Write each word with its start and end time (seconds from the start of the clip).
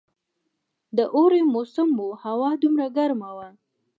د 0.97 0.99
اوړي 1.15 1.41
موسم 1.53 1.87
وو، 1.99 2.09
هوا 2.23 2.51
دومره 2.61 2.85
ګرمه 2.97 3.29
وه. 3.37 3.49